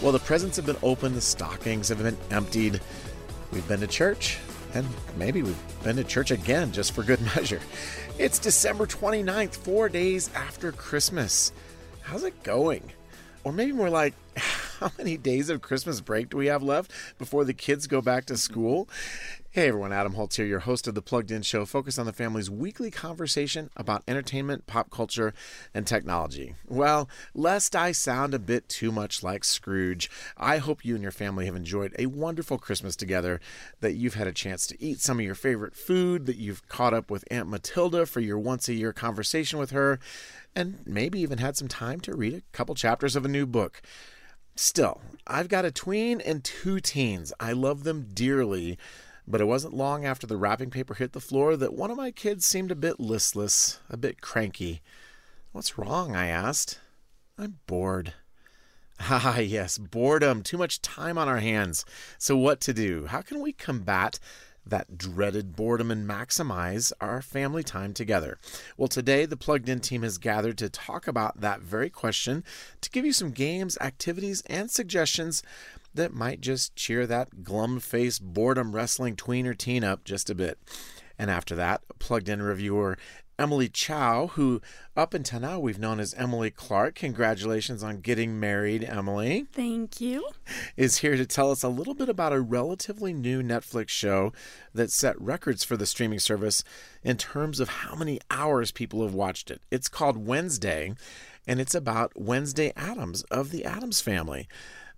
[0.00, 2.80] Well, the presents have been opened, the stockings have been emptied.
[3.52, 4.38] We've been to church,
[4.72, 4.86] and
[5.16, 7.60] maybe we've been to church again just for good measure.
[8.16, 11.50] It's December 29th, four days after Christmas.
[12.02, 12.92] How's it going?
[13.42, 17.44] Or maybe more like, how many days of Christmas break do we have left before
[17.44, 18.88] the kids go back to school?
[19.50, 22.12] Hey everyone, Adam Holz here, your host of the Plugged In Show, focused on the
[22.12, 25.32] family's weekly conversation about entertainment, pop culture,
[25.72, 26.54] and technology.
[26.66, 31.12] Well, lest I sound a bit too much like Scrooge, I hope you and your
[31.12, 33.40] family have enjoyed a wonderful Christmas together,
[33.80, 36.92] that you've had a chance to eat some of your favorite food, that you've caught
[36.92, 39.98] up with Aunt Matilda for your once a year conversation with her,
[40.54, 43.80] and maybe even had some time to read a couple chapters of a new book.
[44.56, 47.32] Still, I've got a tween and two teens.
[47.40, 48.76] I love them dearly.
[49.30, 52.10] But it wasn't long after the wrapping paper hit the floor that one of my
[52.10, 54.80] kids seemed a bit listless, a bit cranky.
[55.52, 56.16] What's wrong?
[56.16, 56.80] I asked.
[57.36, 58.14] I'm bored.
[59.00, 60.42] Ah, yes, boredom.
[60.42, 61.84] Too much time on our hands.
[62.18, 63.06] So, what to do?
[63.06, 64.18] How can we combat
[64.66, 68.38] that dreaded boredom and maximize our family time together?
[68.76, 72.42] Well, today the Plugged In team has gathered to talk about that very question,
[72.80, 75.44] to give you some games, activities, and suggestions
[75.98, 80.58] that might just cheer that glum faced boredom wrestling tweener teen up just a bit.
[81.18, 82.96] And after that, Plugged In reviewer
[83.38, 84.60] Emily Tsiao, who
[84.96, 86.96] up until now we've known as Emily Clark.
[86.96, 89.46] Congratulations on getting married, Emily.
[89.52, 90.28] Thank you.
[90.76, 94.32] Is here to tell us a little bit about a relatively new Netflix show
[94.74, 96.64] that set records for the streaming service
[97.04, 99.60] in terms of how many hours people have watched it.
[99.70, 100.94] It's called Wednesday,
[101.46, 104.48] and it's about Wednesday Addams of the Addams family.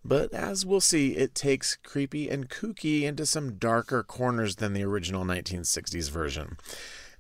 [0.04, 4.84] But as we'll see, it takes creepy and kooky into some darker corners than the
[4.84, 6.56] original 1960s version.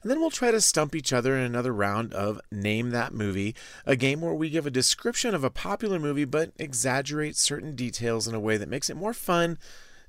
[0.02, 3.54] And then we'll try to stump each other in another round of Name That Movie,
[3.84, 8.26] a game where we give a description of a popular movie but exaggerate certain details
[8.26, 9.58] in a way that makes it more fun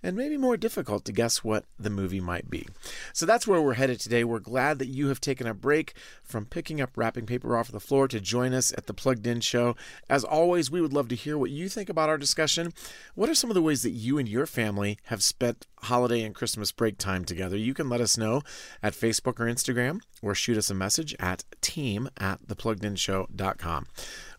[0.04, 2.68] and maybe more difficult to guess what the movie might be.
[3.14, 4.24] So that's where we're headed today.
[4.24, 7.80] We're glad that you have taken a break from picking up wrapping paper off the
[7.80, 9.76] floor to join us at the Plugged In Show.
[10.10, 12.74] As always, we would love to hear what you think about our discussion.
[13.16, 16.36] What are some of the ways that you and your family have spent holiday and
[16.36, 17.58] Christmas break time together?
[17.58, 18.42] You can let us know
[18.82, 23.88] at Facebook or Instagram or shoot us a message at team at thepluggedinshow.com.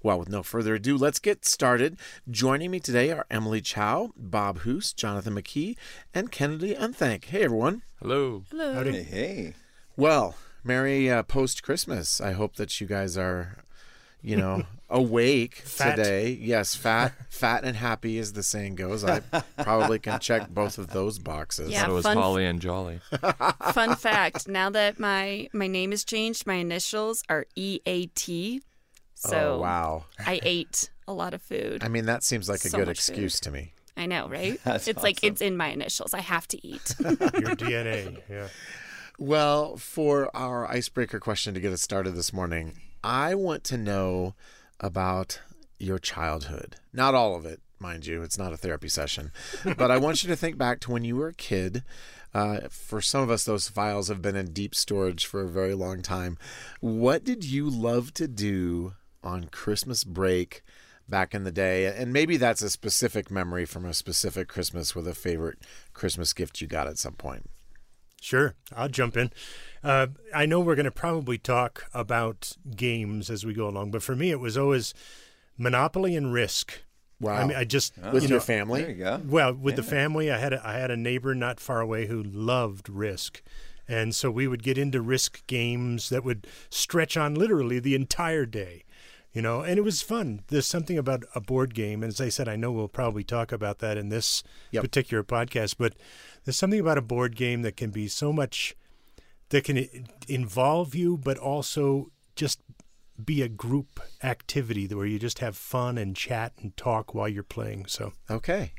[0.02, 1.96] Well, with no further ado, let's get started.
[2.28, 5.76] Joining me today are Emily Tsiao, Bob Hoose, Jonathan McKee,
[6.12, 7.26] and Kennedy Unthank.
[7.26, 7.82] Hey, everyone.
[8.00, 8.42] Hello.
[8.50, 8.82] Hello.
[8.82, 9.54] Hey, hey.
[9.96, 12.20] Well, Merry uh, post Christmas.
[12.20, 13.58] I hope that you guys are,
[14.20, 15.94] you know, awake Fat.
[15.94, 16.30] today.
[16.32, 19.04] Yes, fat, fat and happy, as the saying goes.
[19.04, 19.20] I
[19.62, 21.70] probably can check both of those boxes.
[21.70, 21.84] Yeah.
[21.86, 22.98] So it was fun- Holly and Jolly.
[23.72, 28.62] Fun fact: Now that my my name is changed, my initials are E A T.
[29.22, 30.04] So oh, wow.
[30.26, 31.84] I ate a lot of food.
[31.84, 33.72] I mean, that seems like a So good much excuse to me.
[33.96, 34.58] I know, right?
[34.64, 36.12] That's it's like it's in my initials.
[36.12, 36.94] I have to eat.
[37.00, 38.18] your DNA.
[38.28, 38.48] Yeah.
[39.18, 44.34] Well, for our icebreaker question to get us started this morning, I want to know
[44.80, 45.40] about
[45.78, 46.76] your childhood.
[46.92, 48.22] Not all of it, mind you.
[48.22, 49.30] It's not a therapy session.
[49.76, 51.84] but I want you to think back to when you were a kid.
[52.34, 55.74] Uh, for some of us, those files have been in deep storage for a very
[55.74, 56.38] long time.
[56.80, 60.62] What did you love to do on Christmas break
[61.08, 61.86] back in the day?
[61.86, 65.58] And maybe that's a specific memory from a specific Christmas with a favorite
[65.92, 67.48] Christmas gift you got at some point.
[68.20, 69.32] Sure, I'll jump in.
[69.82, 74.02] Uh, I know we're going to probably talk about games as we go along, but
[74.02, 74.94] for me, it was always
[75.58, 76.82] Monopoly and Risk.
[77.20, 77.34] Wow.
[77.34, 78.82] I mean, I just with you your family?
[78.82, 79.20] There you go.
[79.24, 82.22] Well, with the family, I had a, I had a neighbor not far away who
[82.22, 83.42] loved Risk,
[83.88, 88.46] and so we would get into Risk games that would stretch on literally the entire
[88.46, 88.84] day,
[89.32, 90.42] you know, and it was fun.
[90.48, 93.52] There's something about a board game, and as I said, I know we'll probably talk
[93.52, 94.82] about that in this Yep.
[94.84, 95.94] particular podcast, but
[96.44, 98.74] there's something about a board game that can be so much
[99.50, 102.60] that can involve you, but also just
[103.22, 107.42] be a group activity where you just have fun and chat and talk while you're
[107.42, 107.86] playing.
[107.86, 108.12] So.
[108.30, 108.72] Okay.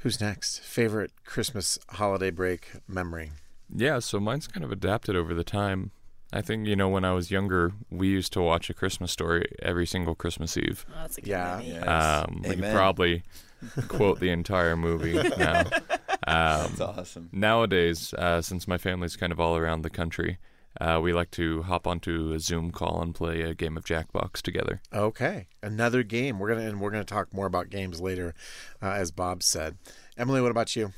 [0.00, 0.60] Who's next?
[0.60, 3.32] Favorite Christmas holiday break memory?
[3.74, 5.90] Yeah, so mine's kind of adapted over the time.
[6.32, 9.46] I think, you know, when I was younger, we used to watch A Christmas Story
[9.62, 10.84] every single Christmas Eve.
[10.90, 11.56] Oh, that's a good Yeah.
[11.56, 11.68] movie.
[11.70, 11.88] Yes.
[12.28, 13.22] Um, we could probably
[13.88, 15.60] quote the entire movie now.
[16.26, 17.28] Um, That's awesome.
[17.32, 20.38] nowadays, uh, since my family's kind of all around the country,
[20.80, 24.42] uh, we like to hop onto a Zoom call and play a game of Jackbox
[24.42, 24.82] together.
[24.92, 25.46] Okay.
[25.62, 26.38] Another game.
[26.38, 28.34] We're gonna and we're gonna talk more about games later,
[28.82, 29.78] uh, as Bob said.
[30.16, 30.92] Emily, what about you?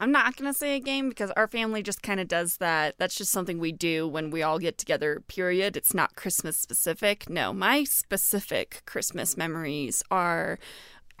[0.00, 2.96] I'm not going to say a game because our family just kind of does that.
[2.98, 5.76] That's just something we do when we all get together, period.
[5.76, 7.28] It's not Christmas specific.
[7.28, 10.58] No, my specific Christmas memories are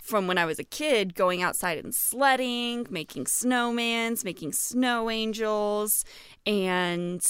[0.02, 6.06] from when I was a kid, going outside and sledding, making snowmans, making snow angels,
[6.46, 7.22] and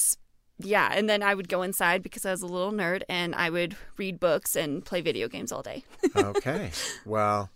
[0.58, 3.50] yeah, and then I would go inside because I was a little nerd and I
[3.50, 5.84] would read books and play video games all day.
[6.16, 6.70] okay.
[7.04, 7.50] Well,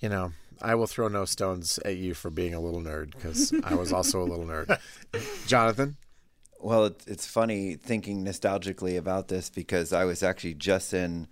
[0.00, 3.52] you know, I will throw no stones at you for being a little nerd because
[3.64, 4.78] I was also a little nerd.
[5.46, 5.96] Jonathan?
[6.60, 11.26] Well, it, it's funny thinking nostalgically about this because I was actually just in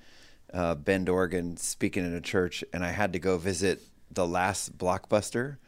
[0.53, 3.81] uh, Bend, Oregon, speaking in a church, and I had to go visit
[4.11, 5.59] the last Blockbuster.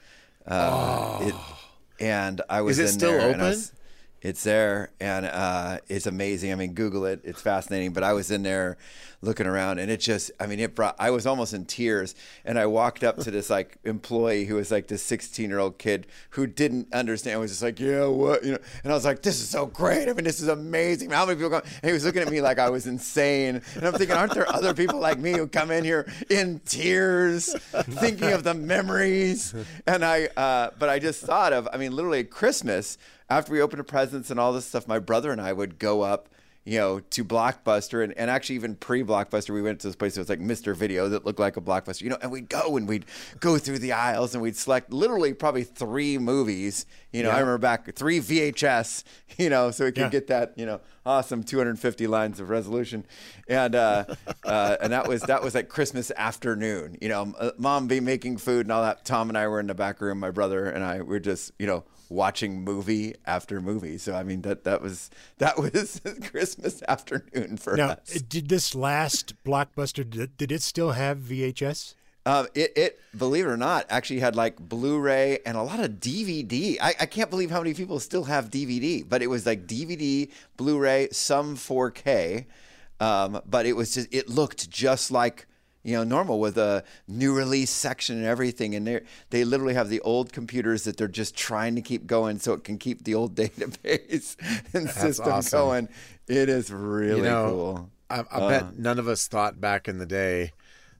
[0.44, 1.28] Uh, Oh.
[1.28, 1.34] it,
[2.04, 3.48] and I was Is it in still there, and I open?
[3.50, 3.72] was-
[4.22, 6.52] it's there, and uh, it's amazing.
[6.52, 7.92] I mean, Google it; it's fascinating.
[7.92, 8.78] But I was in there
[9.20, 10.94] looking around, and it just—I mean, it brought.
[10.98, 12.14] I was almost in tears,
[12.44, 16.46] and I walked up to this like employee who was like this 16-year-old kid who
[16.46, 17.40] didn't understand.
[17.40, 20.08] Was just like, "Yeah, what?" You know, and I was like, "This is so great!
[20.08, 21.10] I mean, this is amazing!
[21.10, 23.84] How many people going?" And he was looking at me like I was insane, and
[23.84, 28.30] I'm thinking, "Aren't there other people like me who come in here in tears, thinking
[28.32, 29.52] of the memories?"
[29.86, 32.98] And I, uh, but I just thought of, I mean, literally Christmas
[33.30, 36.02] after we opened the presents and all this stuff, my brother and I would go
[36.02, 36.28] up,
[36.64, 40.14] you know, to Blockbuster and, and actually even pre Blockbuster, we went to this place
[40.14, 40.76] that was like Mr.
[40.76, 43.04] Video that looked like a Blockbuster, you know, and we'd go and we'd
[43.40, 46.86] go through the aisles and we'd select literally probably three movies.
[47.12, 49.02] You know, I remember back three VHS,
[49.38, 50.08] you know, so we could Yeah.
[50.10, 53.06] get that, you know, awesome 250 lines of resolution.
[53.48, 54.04] And, uh,
[54.44, 58.36] uh, and that was, that was like Christmas afternoon, you know, uh, mom be making
[58.36, 59.04] food and all that.
[59.04, 61.66] Tom and I were in the back room, my brother and I were just, you
[61.66, 63.98] know, watching movie after movie.
[63.98, 66.00] So I mean that that was that was
[66.30, 68.20] Christmas afternoon for Now, us.
[68.22, 71.94] did this last blockbuster did, did it still have VHS?
[72.24, 75.92] Um, it, it believe it or not actually had like Blu-ray and a lot of
[75.92, 76.78] DVD.
[76.80, 80.30] I, I can't believe how many people still have DVD, but it was like DVD,
[80.56, 82.46] Blu-ray, some 4K.
[83.00, 85.48] Um, but it was just it looked just like
[85.82, 88.74] you know normal with a new release section and everything.
[88.74, 89.00] And they
[89.30, 92.64] they literally have the old computers that they're just trying to keep going so it
[92.64, 94.36] can keep the old database
[94.74, 95.58] and system awesome.
[95.58, 95.88] going.
[96.28, 97.90] It is really you know, cool.
[98.10, 98.48] I, I uh.
[98.48, 100.52] bet none of us thought back in the day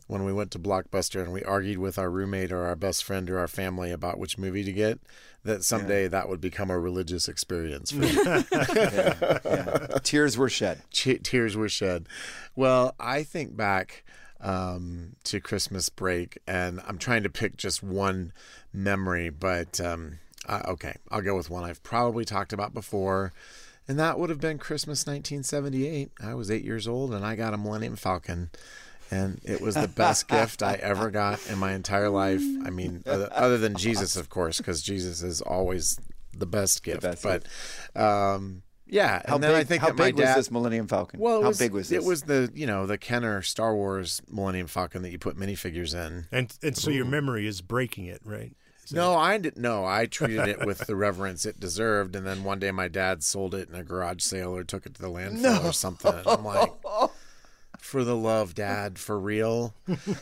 [0.08, 3.31] when we went to Blockbuster and we argued with our roommate or our best friend
[3.31, 5.00] or our family about which movie to get,
[5.44, 8.44] that someday that would become a religious experience for you.
[8.75, 9.99] Yeah.
[10.02, 10.82] Tears were shed.
[10.90, 12.06] Che- tears were shed.
[12.55, 14.05] Well, I think back
[14.43, 18.33] um, to Christmas break, and I'm trying to pick just one
[18.73, 20.19] memory, but um,
[20.49, 23.33] uh, okay, I'll go with one I've probably talked about before,
[23.87, 26.11] and that would have been Christmas 1978.
[26.23, 28.50] I was eight years old, and I got a Millennium Falcon.
[29.11, 32.41] And it was the best gift I ever got in my entire life.
[32.65, 35.99] I mean, other, than Jesus, of course, because Jesus is always
[36.33, 37.03] the best gift.
[37.03, 37.45] best but
[38.00, 38.62] um,
[38.93, 40.87] yeah, How and then big, I think how that my big dad, was this Millennium
[40.87, 41.19] Falcon?
[41.19, 42.05] well, how was, big was this?
[42.05, 45.94] It was the you know the Kenner Star Wars Millennium Falcon that you put minifigures
[45.94, 46.27] in.
[46.31, 48.53] And and so your memory is breaking it, right?
[48.93, 49.62] No, I didn't.
[49.62, 53.23] No, I treated it with the reverence it deserved, and then one day my dad
[53.23, 56.12] sold it in a garage sale or took it to the landfill or something.
[56.12, 56.73] And I'm like,
[57.79, 59.75] for the love, Dad, for real.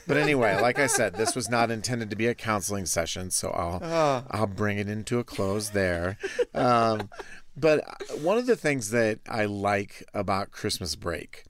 [0.06, 3.50] But anyway, like I said, this was not intended to be a counseling session, so
[3.50, 6.16] I'll I'll bring it into a close there.
[6.54, 7.10] Um,
[7.56, 7.82] but
[8.20, 11.44] one of the things that I like about Christmas break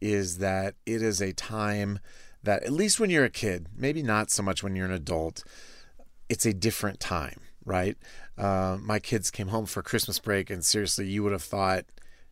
[0.00, 1.98] is that it is a time
[2.42, 5.44] that, at least when you're a kid, maybe not so much when you're an adult,
[6.28, 7.96] it's a different time, right?
[8.38, 11.84] Uh, my kids came home for Christmas break, and seriously, you would have thought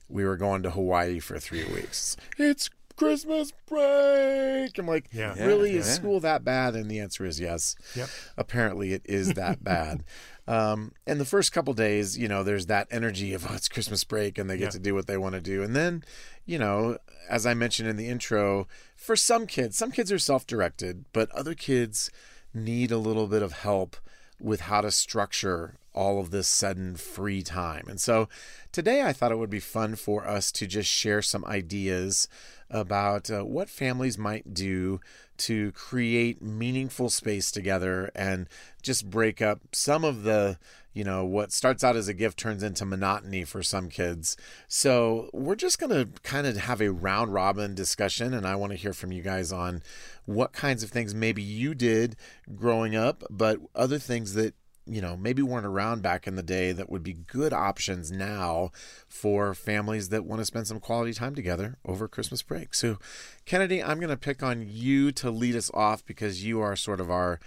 [0.09, 2.17] we were going to Hawaii for three weeks.
[2.39, 4.79] It's Christmas break.
[4.79, 5.35] I'm like, Yeah.
[5.45, 5.73] really?
[5.73, 5.93] Yeah, is yeah.
[5.93, 6.75] school that bad?
[6.75, 7.77] And the answer is yes.
[7.95, 8.09] Yep.
[8.39, 10.05] Apparently, it is that bad.
[10.49, 14.03] Um, and the first couple days, you know, there's that energy of, oh, it's Christmas
[14.03, 14.71] break and they get Yeah.
[14.71, 15.63] to do what they want to do.
[15.63, 16.03] And then,
[16.47, 20.47] you know, as I mentioned in the intro, for some kids, some kids are self
[20.47, 22.11] directed, but other kids
[22.55, 23.97] need a little bit of help
[24.41, 27.85] with how to structure all of this sudden free time.
[27.89, 28.29] And so
[28.73, 32.29] today I thought it would be fun for us to just share some ideas
[32.71, 35.01] about uh, what families might do
[35.39, 38.49] to create meaningful space together and
[38.83, 40.59] just break up some of the
[40.93, 44.37] you know what starts out as a gift turns into monotony for some kids.
[44.67, 48.73] So we're just going to kind of have a round robin discussion and i want
[48.73, 49.83] to hear from you guys on
[50.27, 52.17] what kinds of things maybe you did
[52.55, 54.55] growing up but other things that
[54.89, 58.71] you know, maybe weren't around back in the day that would be good options now
[59.07, 62.75] for families that want to spend some quality time together over Christmas break.
[62.75, 62.99] So,
[63.45, 67.01] Kennedy, I'm going to pick on you to lead us off because you are sort
[67.01, 67.39] of our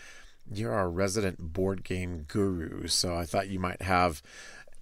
[0.53, 2.87] you're our resident board game guru.
[2.87, 4.21] So, I thought you might have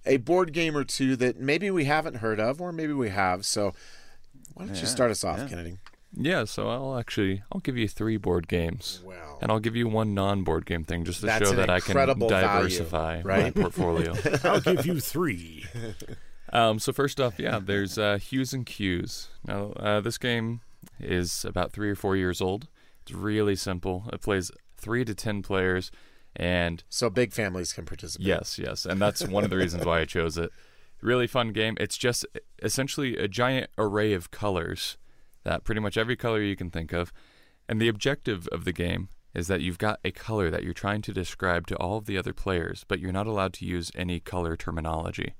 [0.04, 3.46] a board game or two that maybe we haven't heard of or maybe we have.
[3.46, 3.74] So,
[4.54, 5.48] why don't you start us off, yeah.
[5.48, 5.78] Kennedy?
[6.12, 9.00] Yeah, so I'll actually I'll give you three board games.
[9.04, 9.38] Wow.
[9.40, 11.92] And I'll give you one non-board game thing just to That's show that I can
[11.92, 13.54] incredible value, diversify right?
[13.54, 14.14] my portfolio.
[14.44, 15.64] I'll give you three.
[16.52, 19.28] um, so first off, yeah, there's uh, Hues and Cues.
[19.46, 20.60] Now, uh, this game
[20.98, 22.68] is about three or four years old.
[23.02, 24.04] It's really simple.
[24.12, 25.90] It plays three to ten players,
[26.36, 28.26] and So big families can participate.
[28.26, 30.50] Yes, yes, and that's one of the reasons why I chose it.
[31.00, 31.76] Really fun game.
[31.80, 32.26] It's just
[32.62, 34.98] essentially a giant array of colors
[35.44, 37.12] that pretty much every color you can think of.
[37.68, 41.02] And the objective of the game is that you've got a color that you're trying
[41.02, 44.18] to describe to all of the other players, but you're not allowed to use any
[44.18, 45.34] color terminology.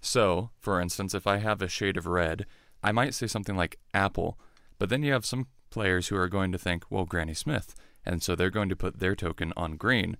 [0.00, 2.46] So, for instance, if I have a shade of red,
[2.82, 4.38] I might say something like apple,
[4.78, 8.22] but then you have some players who are going to think, well, Granny Smith, and
[8.22, 10.16] so they're going to put their token on green.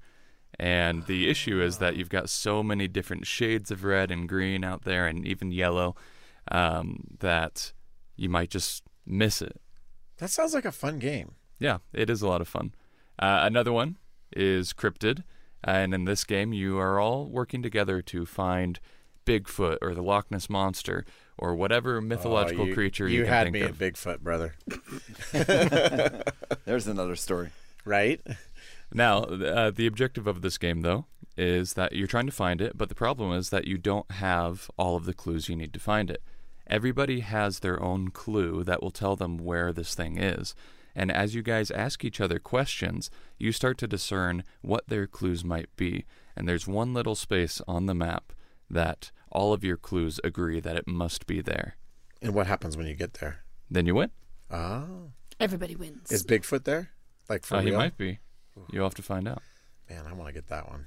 [0.58, 4.64] And the issue is that you've got so many different shades of red and green
[4.64, 5.94] out there, and even yellow,
[6.50, 7.72] um, that
[8.16, 9.60] you might just miss it.
[10.18, 11.34] That sounds like a fun game.
[11.58, 12.74] Yeah, it is a lot of fun.
[13.18, 13.96] Uh, another one
[14.36, 15.22] is Cryptid,
[15.64, 18.78] and in this game, you are all working together to find
[19.26, 21.04] Bigfoot or the Loch Ness monster
[21.36, 23.80] or whatever mythological Oh, you, creature you, you can had me of.
[23.82, 24.54] at Bigfoot, brother.
[26.64, 27.50] There's another story.
[27.84, 28.20] Right?
[28.92, 32.76] Now, uh, the objective of this game, though, is that you're trying to find it,
[32.76, 35.80] but the problem is that you don't have all of the clues you need to
[35.80, 36.22] find it.
[36.68, 40.54] Everybody has their own clue that will tell them where this thing is.
[40.94, 45.44] And as you guys ask each other questions, you start to discern what their clues
[45.44, 46.04] might be.
[46.36, 48.32] And there's one little space on the map
[48.68, 51.76] that all of your clues agree that it must be there.
[52.20, 53.44] And what happens when you get there?
[53.70, 54.10] Then you win.
[54.50, 55.10] Oh.
[55.40, 56.10] Everybody wins.
[56.10, 56.90] Is Bigfoot there?
[57.28, 58.18] Like for Uh, he might be.
[58.72, 59.42] You'll have to find out.
[59.88, 60.86] Man, I want to get that one.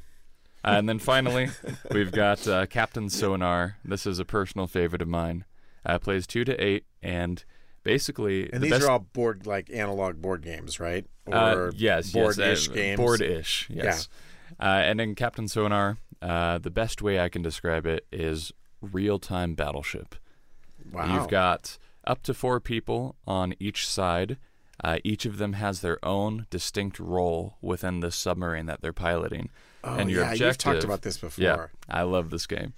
[0.64, 1.50] and then finally,
[1.92, 3.78] we've got uh, Captain Sonar.
[3.86, 5.46] This is a personal favorite of mine.
[5.86, 7.44] Uh, plays two to eight, and
[7.84, 11.06] basically And the these best, are all board like analog board games, right?
[11.32, 12.98] uh, Or yes, board-ish yes, uh, games.
[12.98, 14.08] board-ish, yes.
[14.60, 19.56] Uh, and in Captain Sonar, uh, the best way I can describe it is real-time
[19.56, 20.16] battleship.
[20.92, 21.14] Wow.
[21.16, 24.38] You've got up to four people on each side.
[24.84, 29.50] Uh, each of them has their own distinct role within the submarine that they're piloting.
[29.84, 31.44] oh, and your yeah, objective, you've talked about this before.
[31.44, 32.74] Yeah, I love this game.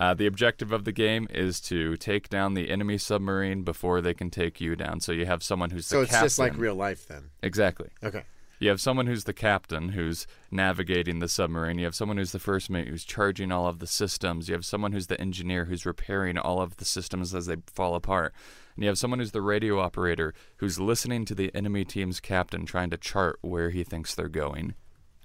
[0.00, 4.14] Uh, the objective of the game is to take down the enemy submarine before they
[4.14, 4.98] can take you down.
[4.98, 6.24] So you have someone who's So it's captain.
[6.26, 7.30] just like real life then.
[7.42, 7.90] Exactly.
[8.02, 8.22] Okay.
[8.60, 11.78] You have someone who's the captain who's navigating the submarine.
[11.78, 14.48] You have someone who's the first mate who's charging all of the systems.
[14.48, 17.94] You have someone who's the engineer who's repairing all of the systems as they fall
[17.94, 18.34] apart.
[18.76, 22.64] And you have someone who's the radio operator who's listening to the enemy team's captain
[22.64, 24.74] trying to chart where he thinks they're going.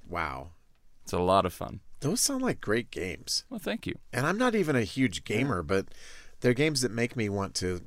[0.08, 0.52] Wow.
[1.04, 1.80] It's a lot of fun.
[2.06, 3.46] Those sound like great games.
[3.50, 3.96] Well, thank you.
[4.14, 5.88] And I'm not even a huge gamer, but
[6.40, 7.82] they're games that make me want to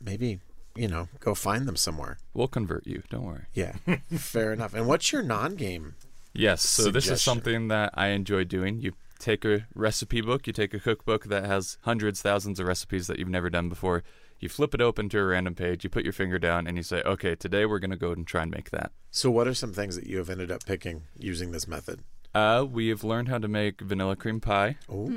[0.00, 0.40] maybe,
[0.74, 2.18] you know, go find them somewhere.
[2.34, 3.04] We'll convert you.
[3.10, 3.44] Don't worry.
[3.54, 3.76] Yeah.
[4.16, 4.74] Fair enough.
[4.74, 5.94] And what's your non game?
[6.32, 7.32] Yes, so this is suggestion.
[7.32, 8.80] something that I enjoy doing.
[8.80, 13.06] You take a recipe book, you take a cookbook that has hundreds, thousands of recipes
[13.06, 14.02] that you've never done before.
[14.40, 16.82] You flip it open to a random page, you put your finger down, and you
[16.82, 18.90] say, okay, today we're going to go and try and make that.
[19.12, 22.02] So, what are some things that you have ended up picking using this method?
[22.34, 24.76] Uh, we have learned how to make vanilla cream pie.
[24.90, 25.12] Oh,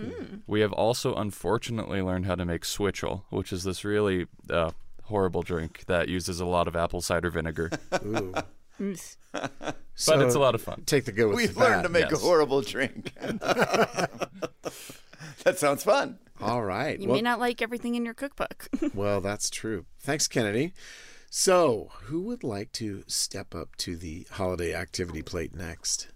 [0.46, 4.72] We have also, unfortunately, learned how to make switchel, which is this really uh,
[5.06, 7.72] horrible drink that uses a lot of apple cider vinegar.
[8.06, 8.34] ooh.
[8.80, 9.16] Mm.
[9.32, 10.84] but it's a lot of fun.
[10.86, 12.04] Take the good with We the learned to bad.
[12.04, 13.12] make a horrible drink.
[15.44, 16.20] that sounds fun.
[16.40, 17.00] All right.
[17.00, 18.68] You well, may not like everything in your cookbook.
[18.94, 19.86] well, that's true.
[20.00, 20.74] Thanks, Kennedy.
[21.32, 26.10] So, who would like to step up to the holiday activity plate next?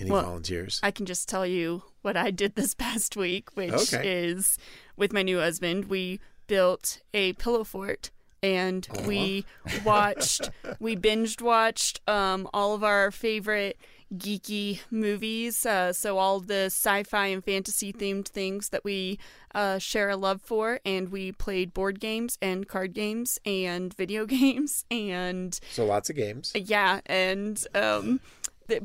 [0.00, 0.80] Any Well, volunteers?
[0.82, 4.06] I can just tell you what I did this past week, which Okay.
[4.08, 4.58] is
[4.96, 8.10] with my new husband, we built a pillow fort
[8.42, 9.44] and we
[9.84, 13.78] watched, we binged watched um, all of our favorite
[14.14, 15.66] geeky movies.
[15.66, 19.18] Uh, so, all the sci fi and fantasy themed things that we
[19.54, 20.78] uh, share a love for.
[20.84, 26.14] And we played board games and card games and video games and so, lots of
[26.16, 26.52] games.
[26.54, 28.20] yeah, and um,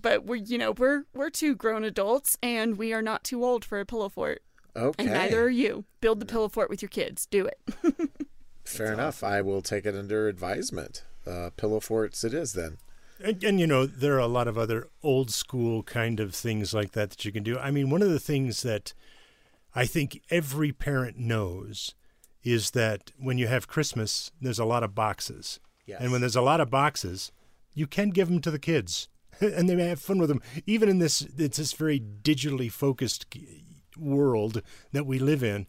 [0.01, 3.63] but we're you know we're we're two grown adults and we are not too old
[3.65, 4.41] for a pillow fort,
[4.75, 5.03] Okay.
[5.03, 5.85] and neither are you.
[6.01, 7.25] Build the pillow fort with your kids.
[7.25, 7.59] Do it.
[8.65, 9.23] Fair enough.
[9.23, 11.03] I will take it under advisement.
[11.27, 12.77] Uh, pillow forts it is then.
[13.23, 16.73] And, and you know, there are a lot of other old school kind of things
[16.73, 17.57] like that that you can do.
[17.57, 18.93] I mean, one of the things that
[19.75, 21.93] I think every parent knows
[22.43, 25.59] is that when you have Christmas, there's a lot of boxes.
[25.85, 26.01] Yes.
[26.01, 27.31] And when there's a lot of boxes,
[27.75, 29.07] you can give them to the kids
[29.55, 30.41] and they may have fun with them.
[30.65, 33.25] Even in this, it's this very digitally focused
[33.97, 35.67] world that we live in,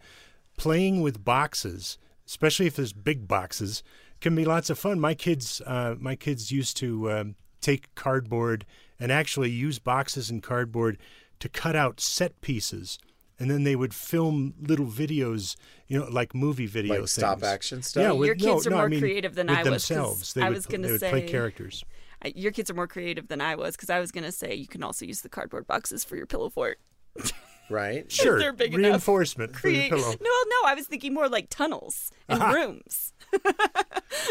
[0.57, 3.83] playing with boxes, especially if there's big boxes,
[4.21, 5.00] can be lots of fun.
[5.00, 8.64] My kids, uh, my kids used to um, take cardboard
[9.00, 10.99] and actually use boxes and cardboard
[11.41, 12.99] to cut out set pieces,
[13.38, 15.57] and then they would film little videos,
[15.88, 18.02] you know, like movie video Like stop action stuff?
[18.02, 19.71] Yeah, with, Your kids no, are no, I more mean, creative than with I was.
[19.71, 20.35] themselves.
[20.35, 21.85] They I would, was gonna they would play characters.
[22.25, 24.55] I- Your kids are more creative than I was because I was going to say
[24.55, 26.79] you can also use the cardboard boxes for your pillow fort.
[27.71, 28.11] Right?
[28.12, 29.91] Sure, they're big enough, reinforcement for the Create.
[29.91, 30.11] pillow.
[30.21, 33.14] No, no, I was thinking more like tunnels and rooms.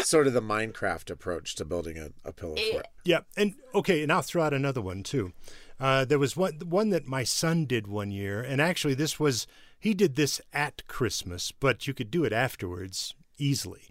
[0.02, 2.86] sort of the Minecraft approach to building a, a pillow fort.
[3.04, 5.32] Yeah, and okay, and I'll throw out another one too.
[5.80, 9.46] Uh, there was one one that my son did one year, and actually this was
[9.80, 13.88] he did this at Christmas, but you could do it afterwards easily.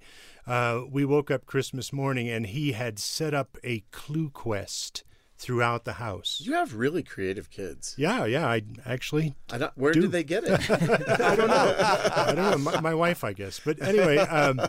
[0.47, 5.03] Uh, we woke up Christmas morning, and he had set up a clue quest
[5.37, 6.39] throughout the house.
[6.43, 7.95] You have really creative kids.
[7.97, 10.01] Yeah, yeah, I actually I don't, where Do.
[10.01, 10.69] did they get it?
[11.19, 11.75] I don't know.
[11.79, 12.57] I don't know.
[12.57, 13.59] My, my wife, I guess.
[13.63, 14.61] But anyway, um,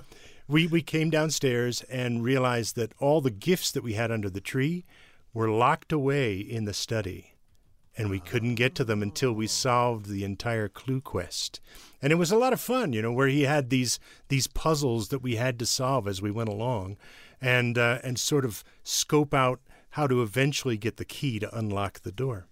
[0.48, 4.40] we we came downstairs and realized that all the gifts that we had under the
[4.40, 4.84] tree
[5.34, 7.31] were locked away in the study,
[7.96, 11.60] and we couldn't get to them until we solved the entire clue quest.
[12.00, 15.08] And it was a lot of fun, you know, where he had these these puzzles
[15.08, 16.96] that we had to solve as we went along,
[17.40, 22.00] and uh, and sort of scope out how to eventually get the key to unlock
[22.00, 22.46] the door.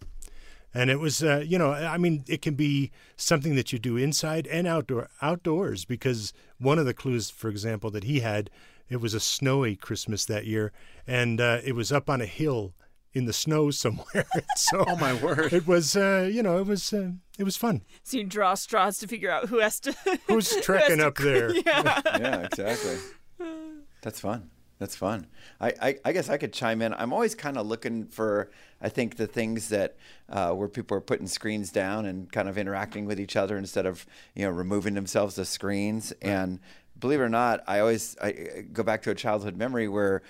[0.72, 3.96] And it was, uh, you know, I mean, it can be something that you do
[3.96, 5.84] inside and outdoor, outdoors.
[5.84, 8.50] Because one of the clues, for example, that he had,
[8.88, 10.70] it was a snowy Christmas that year,
[11.06, 12.74] and uh, it was up on a hill
[13.12, 14.26] in the snow somewhere.
[14.56, 15.52] so, oh my word!
[15.52, 17.82] it was, uh, you know, it was, uh, it was fun.
[18.02, 19.92] So you draw straws to figure out who has to.
[20.28, 21.54] Who's trekking to up cr- there?
[21.66, 22.00] Yeah.
[22.04, 22.96] yeah, exactly.
[24.02, 24.50] That's fun.
[24.78, 25.26] That's fun.
[25.60, 26.94] I, I, I guess I could chime in.
[26.94, 28.50] I'm always kind of looking for,
[28.80, 29.96] I think, the things that
[30.30, 33.84] uh, where people are putting screens down and kind of interacting with each other instead
[33.84, 36.12] of, you know, removing themselves the screens.
[36.22, 36.60] And
[36.98, 40.22] believe it or not, I always I I go back to a childhood memory where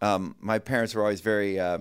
[0.00, 1.60] um, my parents were always very.
[1.60, 1.80] Uh,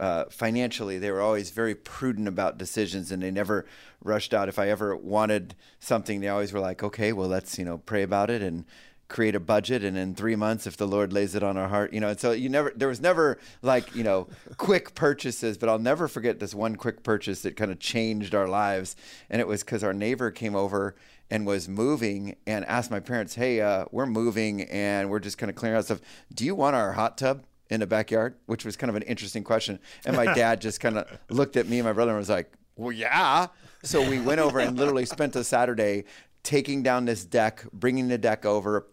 [0.00, 3.66] uh, financially, they were always very prudent about decisions, and they never
[4.02, 4.48] rushed out.
[4.48, 8.02] If I ever wanted something, they always were like, "Okay, well, let's you know pray
[8.02, 8.64] about it and
[9.08, 11.92] create a budget, and in three months, if the Lord lays it on our heart,
[11.92, 15.68] you know." And so you never, there was never like you know quick purchases, but
[15.68, 18.96] I'll never forget this one quick purchase that kind of changed our lives,
[19.28, 20.96] and it was because our neighbor came over
[21.30, 25.50] and was moving and asked my parents, "Hey, uh, we're moving and we're just kind
[25.50, 26.00] of clearing out stuff.
[26.32, 29.44] Do you want our hot tub?" In the backyard, which was kind of an interesting
[29.44, 29.78] question.
[30.04, 32.52] And my dad just kind of looked at me and my brother and was like,
[32.76, 33.46] "Well, yeah."
[33.82, 36.04] So we went over and literally spent a Saturday
[36.42, 38.86] taking down this deck, bringing the deck over.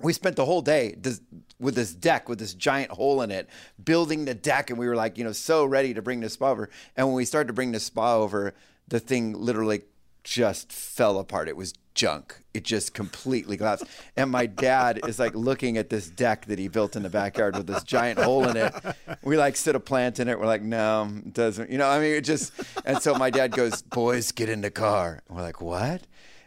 [0.00, 1.20] We spent the whole day this,
[1.60, 3.48] with this deck with this giant hole in it,
[3.82, 6.50] building the deck, and we were like, you know, so ready to bring the spa
[6.50, 6.68] over.
[6.96, 8.54] And when we started to bring the spa over,
[8.88, 9.82] the thing literally
[10.24, 11.48] just fell apart.
[11.48, 12.42] It was junk.
[12.52, 13.84] It just completely collapsed.
[14.16, 17.56] And my dad is like looking at this deck that he built in the backyard
[17.56, 18.74] with this giant hole in it.
[19.22, 20.38] We like sit a plant in it.
[20.38, 21.70] We're like, no, it doesn't.
[21.70, 22.52] You know, I mean, it just.
[22.84, 25.22] And so my dad goes, boys, get in the car.
[25.28, 26.02] And we're like, what?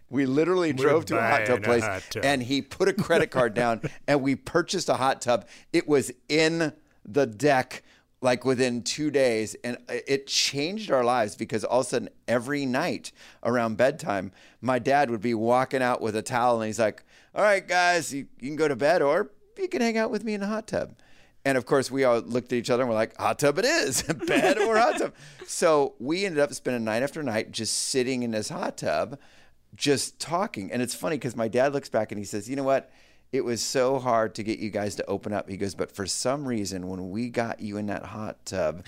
[0.09, 2.23] We literally drove to a hot tub place hot tub.
[2.25, 5.45] and he put a credit card down and we purchased a hot tub.
[5.73, 6.73] It was in
[7.05, 7.83] the deck
[8.19, 12.65] like within two days and it changed our lives because all of a sudden every
[12.65, 13.11] night
[13.43, 17.03] around bedtime my dad would be walking out with a towel and he's like
[17.35, 20.23] all right guys you, you can go to bed or you can hang out with
[20.23, 20.95] me in the hot tub.
[21.45, 23.65] And of course we all looked at each other and we're like hot tub it
[23.65, 25.13] is bed or hot tub.
[25.45, 29.17] So we ended up spending night after night just sitting in this hot tub
[29.75, 30.71] just talking.
[30.71, 32.91] And it's funny because my dad looks back and he says you know what
[33.31, 35.49] it was so hard to get you guys to open up.
[35.49, 38.85] He goes, but for some reason, when we got you in that hot tub,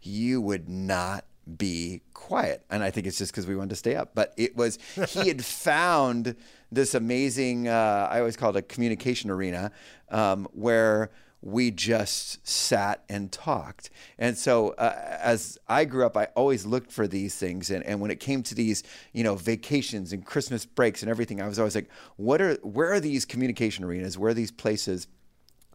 [0.00, 1.24] you would not
[1.58, 2.64] be quiet.
[2.70, 4.12] And I think it's just because we wanted to stay up.
[4.14, 4.78] But it was,
[5.08, 6.36] he had found
[6.70, 9.72] this amazing, uh, I always call it a communication arena,
[10.10, 11.10] um, where
[11.42, 13.90] we just sat and talked.
[14.16, 17.70] And so uh, as I grew up, I always looked for these things.
[17.70, 21.42] And, and when it came to these, you know, vacations and Christmas breaks and everything,
[21.42, 24.16] I was always like, what are, where are these communication arenas?
[24.16, 25.08] Where are these places?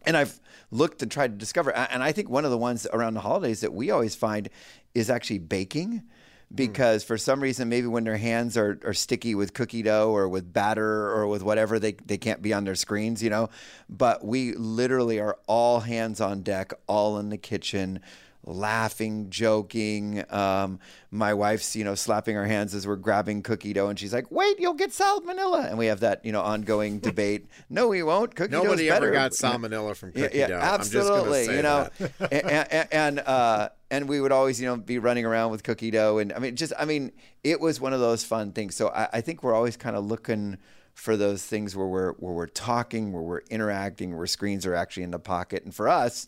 [0.06, 3.14] And I've looked and tried to discover, and I think one of the ones around
[3.14, 4.48] the holidays that we always find
[4.94, 6.02] is actually baking
[6.50, 6.56] Hmm.
[6.56, 10.28] because for some reason maybe when their hands are, are sticky with cookie dough or
[10.28, 13.50] with batter or with whatever they, they can't be on their screens you know?
[13.88, 18.00] But we literally are all hands on deck all in the kitchen
[18.44, 20.78] laughing joking um,
[21.10, 24.30] my wife's you know slapping our hands as we're grabbing cookie dough and she's like
[24.30, 28.34] wait you'll get salmonella and we have that you know ongoing debate no we won't
[28.34, 29.06] cookie dough's Nobody better.
[29.06, 30.58] ever got salmonella from cookie yeah, dough.
[30.58, 31.18] absolutely.
[31.18, 31.88] I'm just say you know,
[32.30, 32.32] and
[32.72, 36.18] and, and, uh, and we would always, you know, be running around with cookie dough,
[36.18, 37.12] and I mean, just I mean,
[37.44, 38.74] it was one of those fun things.
[38.74, 40.58] So I, I think we're always kind of looking
[40.94, 45.04] for those things where we're where we're talking, where we're interacting, where screens are actually
[45.04, 45.64] in the pocket.
[45.64, 46.26] And for us,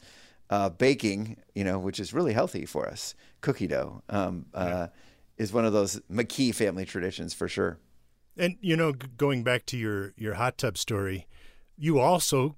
[0.51, 4.89] uh, baking, you know, which is really healthy for us, cookie dough, um, uh,
[5.39, 7.79] is one of those McKee family traditions for sure.
[8.37, 11.27] And you know, going back to your your hot tub story,
[11.77, 12.57] you also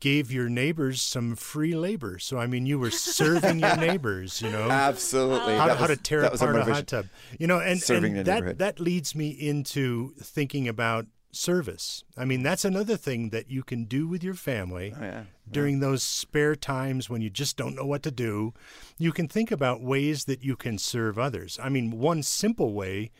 [0.00, 2.18] gave your neighbors some free labor.
[2.18, 4.40] So I mean, you were serving your neighbors.
[4.40, 5.56] You know, Absolutely.
[5.56, 6.74] how, how to tear was apart a motivation.
[6.74, 7.06] hot tub.
[7.38, 12.04] You know, and, Serving and the that that leads me into thinking about service.
[12.16, 15.22] I mean, that's another thing that you can do with your family Oh, yeah.
[15.50, 18.54] during those spare times when you just don't know what to do.
[18.98, 21.58] You can think about ways that you can serve others.
[21.62, 23.10] I mean, one simple way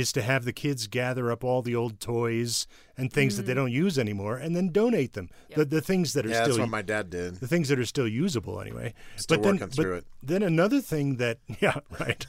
[0.00, 2.66] is to have the kids gather up all the old toys
[2.98, 5.30] and things that they don't use anymore and then donate them.
[5.54, 7.36] The the things that are Yeah, still that's what my dad did.
[7.36, 8.92] the things that are still usable anyway.
[9.16, 10.04] Still but then, working through but it.
[10.22, 12.26] Then another thing that yeah, right.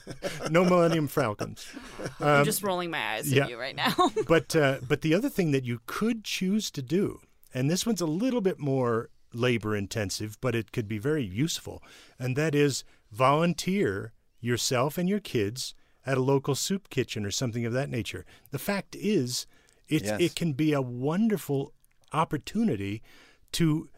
[0.49, 1.67] no Millennium Falcons.
[2.21, 3.43] I'm just rolling my eyes yeah.
[3.43, 3.93] at you right now.
[4.27, 7.19] But uh, but the other thing that you could choose to do,
[7.53, 11.84] and this one's a little bit more labor intensive, but it could be very useful,
[12.17, 15.73] and that is volunteer yourself and your kids
[16.08, 18.26] at a local soup kitchen or something of that nature.
[18.52, 19.46] The fact is,
[19.88, 20.20] it Yes.
[20.22, 21.74] it can be a wonderful
[22.13, 23.04] opportunity
[23.52, 23.89] to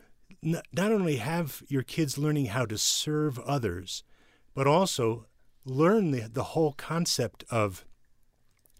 [0.43, 4.03] n- not only have your kids learning how to serve others,
[4.53, 5.27] but also
[5.65, 7.85] learn the, the whole concept of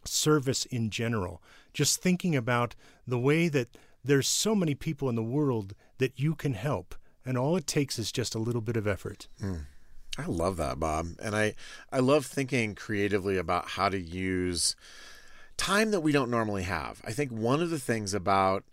[0.06, 1.42] service in general.
[1.74, 6.34] Just thinking about the way that there's so many people in the world that you
[6.36, 9.28] can help, and all it takes is just a little bit of effort.
[9.40, 9.58] Hmm.
[10.20, 11.08] I love that, Bob.
[11.22, 11.56] And I,
[11.92, 14.76] I love thinking creatively about how to use
[15.56, 17.02] time that we don't normally have.
[17.06, 18.66] I think one of the things about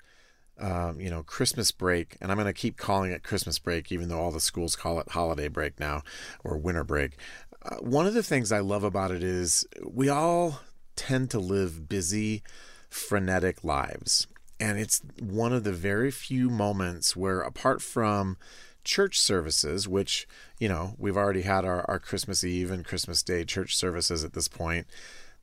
[0.58, 4.08] um, you know, Christmas break, and I'm going to keep calling it Christmas break, even
[4.08, 6.02] though all the schools call it holiday break now
[6.42, 7.18] or winter break.
[7.62, 10.60] Uh, one of the things I love about it is we all
[10.94, 12.42] tend to live busy,
[12.88, 14.26] frenetic lives.
[14.58, 18.38] And it's one of the very few moments where, apart from
[18.86, 20.26] church services, which,
[20.58, 24.32] you know, we've already had our, our Christmas Eve and Christmas Day church services at
[24.32, 24.86] this point,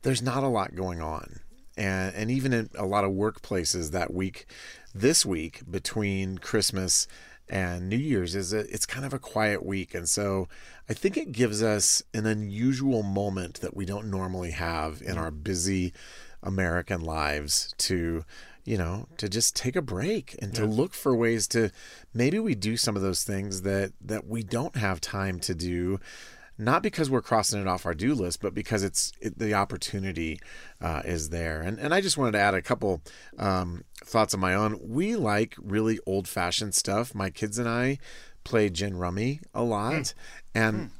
[0.02, 1.40] there's not a lot going on.
[1.76, 4.46] And, and even in a lot of workplaces that week,
[4.94, 7.06] this week between Christmas
[7.48, 9.94] and New Year's is a, it's kind of a quiet week.
[9.94, 10.48] And so
[10.88, 15.30] I think it gives us an unusual moment that we don't normally have in our
[15.30, 15.92] busy
[16.42, 18.24] American lives to,
[18.64, 21.70] you know, to just take a break and to look for ways to
[22.12, 26.00] maybe we do some of those things that that we don't have time to do
[26.56, 30.38] not because we're crossing it off our do list, but because it's it, the opportunity
[30.80, 31.60] uh, is there.
[31.60, 33.02] And and I just wanted to add a couple
[33.38, 34.78] um, thoughts of my own.
[34.80, 37.14] We like really old fashioned stuff.
[37.14, 37.98] My kids and I
[38.44, 40.14] play gin rummy a lot,
[40.54, 40.90] and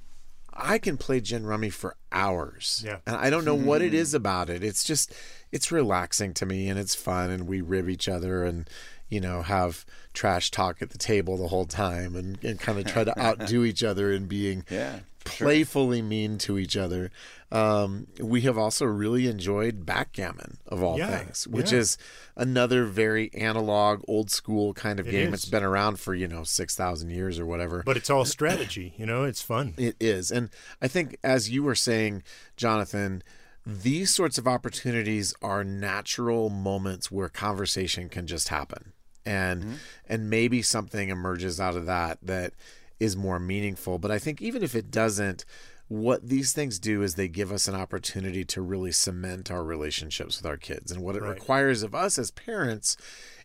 [0.54, 2.82] I can play gin rummy for hours.
[2.84, 2.98] Yeah.
[3.06, 4.16] and I don't know what it is hmm.
[4.16, 4.62] about it.
[4.62, 5.12] It's just
[5.52, 8.68] it's relaxing to me, and it's fun, and we rib each other and.
[9.10, 12.86] You know, have trash talk at the table the whole time and, and kind of
[12.86, 15.00] try to outdo each other in being Yeah.
[15.24, 17.10] Playfully mean to each other.
[17.50, 21.78] Um, we have also really enjoyed backgammon of all Yeah, things, which yeah.
[21.78, 21.98] is
[22.36, 25.28] another very analog, old school kind of It game.
[25.28, 25.42] is.
[25.44, 27.82] It's been around for you know six thousand years or whatever.
[27.84, 29.74] But it's all strategy, you know, it's fun.
[29.76, 30.30] It is.
[30.30, 30.50] And
[30.82, 32.22] I think, as you were saying,
[32.56, 33.22] Jonathan,
[33.64, 38.92] these sorts of opportunities are natural moments where conversation can just happen.
[39.26, 42.52] And and maybe something emerges out of that that
[43.00, 43.98] is more meaningful.
[43.98, 45.44] But I think even if it doesn't,
[45.88, 50.40] what these things do is they give us an opportunity to really cement our relationships
[50.40, 50.90] with our kids.
[50.90, 51.34] And what it Right.
[51.34, 52.96] requires of us as parents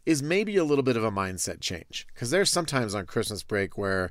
[0.06, 2.08] is maybe a little bit of a mindset change.
[2.14, 4.10] Because there's sometimes on Christmas break where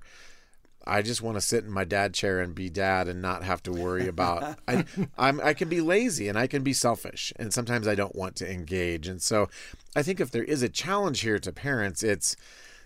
[0.87, 3.63] I just want to sit in my dad chair and be dad and not have
[3.65, 4.59] to worry about.
[4.67, 4.85] I,
[5.19, 8.37] I'm I can be lazy and I can be selfish and sometimes I don't want
[8.37, 9.07] to engage.
[9.09, 9.49] And so,
[9.97, 12.37] I think if there is a challenge here to parents, it's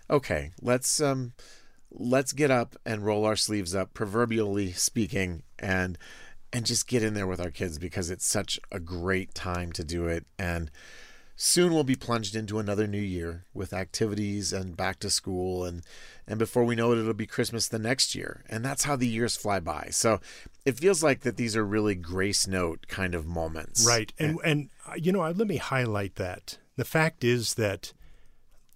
[0.09, 0.51] okay.
[0.61, 1.33] Let's um,
[1.93, 5.97] let's get up and roll our sleeves up, proverbially speaking, and
[6.51, 9.83] and just get in there with our kids because it's such a great time to
[9.83, 10.25] do it.
[10.37, 10.69] And
[11.35, 15.65] soon we'll be plunged into another new year with activities and back to school.
[15.65, 15.83] And
[16.27, 18.43] and before we know it it'll be christmas the next year.
[18.49, 19.87] And that's how the years fly by.
[19.89, 20.19] So
[20.63, 23.85] it feels like that these are really grace note kind of moments.
[23.87, 24.13] Right.
[24.19, 26.59] And and uh, you know, let me highlight that.
[26.75, 27.93] The fact is that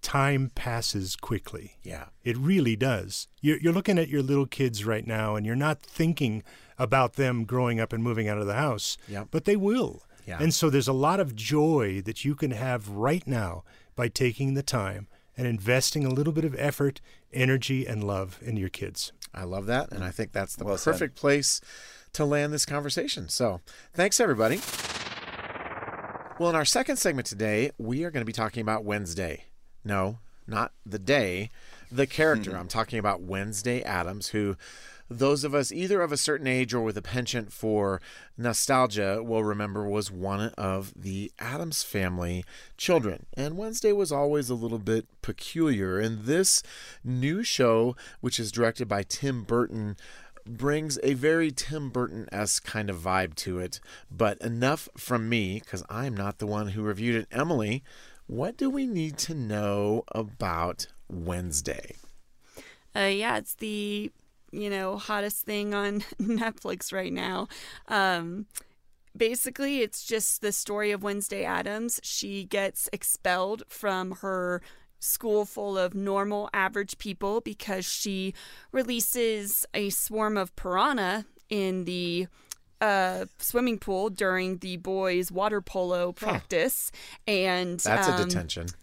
[0.02, 1.76] time passes quickly.
[1.82, 3.28] yeah It really does.
[3.40, 6.42] You're, you're looking at your little kids right now, and you're not thinking
[6.78, 9.28] about them growing up and moving out of the house, Yep.
[9.30, 10.02] but they will.
[10.26, 10.38] Yeah.
[10.40, 13.64] And so there's a lot of joy that you can have right now
[13.96, 17.00] by taking the time and investing a little bit of effort,
[17.32, 19.12] energy, and love in your kids.
[19.34, 20.92] i love that and i think that's the Well said.
[20.92, 21.60] perfect place
[22.14, 23.60] to land this conversation so
[23.92, 24.60] thanks everybody
[26.40, 29.44] Well, in our second segment today, we are going to be talking about Wednesday.
[29.88, 31.50] No, not the day,
[31.90, 32.54] the character.
[32.54, 34.54] I'm talking about Wednesday Addams, who
[35.08, 37.98] those of us either of a certain age or with a penchant for
[38.36, 42.44] nostalgia will remember was one of the Addams family
[42.76, 43.24] children.
[43.32, 45.98] And Wednesday was always a little bit peculiar.
[45.98, 46.62] And this
[47.02, 49.96] new show, which is directed by Tim Burton,
[50.44, 53.80] brings a very Tim Burton esque kind of vibe to it.
[54.10, 57.28] But enough from me, because I'm not the one who reviewed it.
[57.32, 57.82] Emily,
[58.28, 61.96] what do we need to know about Wednesday?
[62.94, 64.12] Uh, yeah, it's the
[64.52, 67.48] you know hottest thing on Netflix right now.
[67.88, 68.46] Um,
[69.16, 72.00] basically, it's just the story of Wednesday Addams.
[72.02, 74.62] She gets expelled from her
[75.00, 78.34] school full of normal, average people because she
[78.72, 82.26] releases a swarm of piranha in the
[82.80, 86.90] uh, swimming pool during the boys' water polo practice,
[87.26, 88.66] and That's um, a detention.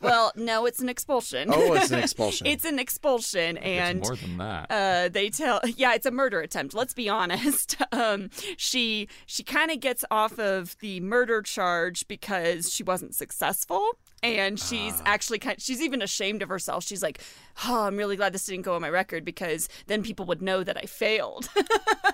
[0.00, 1.48] Well, no, it's an expulsion.
[1.52, 2.46] Oh, it's an expulsion.
[2.52, 4.66] it's an expulsion, and it's more than that.
[4.70, 9.72] uh, they tell yeah it's a murder attempt let's be honest um, she she kind
[9.72, 13.90] of gets off of the murder charge because she wasn't successful
[14.22, 15.02] and she's Ah.
[15.06, 17.20] actually kind of, she's even ashamed of herself she's like
[17.66, 20.62] oh i'm really glad this didn't go on my record because then people would know
[20.62, 21.48] that i failed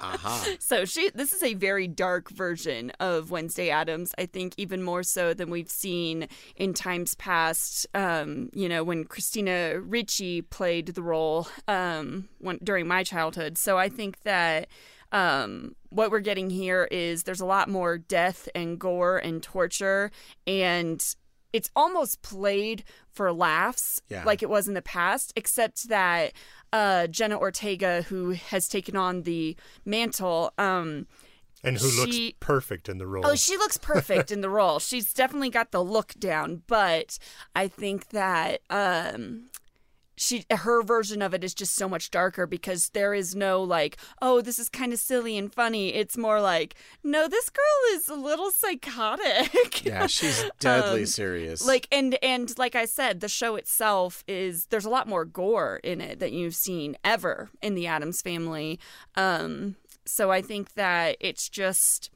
[0.00, 0.46] Aha.
[0.58, 4.12] so she this is a very dark version of Wednesday Addams.
[4.16, 7.86] I think even more so than we've seen in times past.
[7.94, 13.58] Um, you know, when Christina Ricci played the role um, when, during my childhood.
[13.58, 14.68] So I think that
[15.12, 20.10] um, what we're getting here is there's a lot more death and gore and torture
[20.46, 21.04] and
[21.52, 24.24] it's almost played for laughs Yeah.
[24.24, 26.32] like it was in the past except that
[26.72, 31.06] uh, jenna ortega who has taken on the mantle um,
[31.64, 33.26] and who looks perfect in the role.
[33.26, 34.78] Oh, she looks perfect in the role.
[34.78, 37.18] She's definitely got the look down, but
[37.56, 39.46] I think that um
[40.18, 43.96] she her version of it is just so much darker because there is no like,
[44.20, 45.94] oh, this is kind of silly and funny.
[45.94, 49.84] It's more like, no, this girl is a little psychotic.
[49.84, 51.66] Yeah, she's deadly Um, serious.
[51.66, 55.80] like and and like I said, the show itself is there's a lot more gore
[55.84, 58.78] in it that you've seen ever in the Addams family.
[59.14, 62.10] Um so I think that it's just